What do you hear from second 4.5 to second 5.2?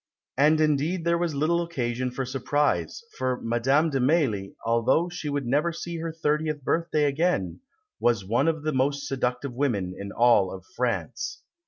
although